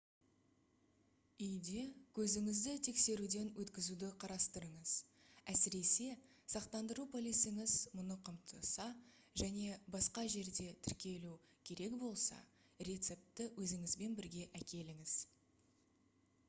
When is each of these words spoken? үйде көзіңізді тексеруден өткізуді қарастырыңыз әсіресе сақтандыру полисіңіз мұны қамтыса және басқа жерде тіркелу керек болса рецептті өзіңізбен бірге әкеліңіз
үйде 1.47 1.81
көзіңізді 2.19 2.71
тексеруден 2.87 3.49
өткізуді 3.63 4.07
қарастырыңыз 4.23 4.93
әсіресе 5.53 6.07
сақтандыру 6.53 7.05
полисіңіз 7.17 7.75
мұны 7.99 8.17
қамтыса 8.29 8.87
және 9.43 9.77
басқа 9.97 10.25
жерде 10.37 10.69
тіркелу 10.89 11.35
керек 11.71 11.99
болса 12.05 12.39
рецептті 12.89 13.47
өзіңізбен 13.67 14.17
бірге 14.21 14.49
әкеліңіз 14.63 15.15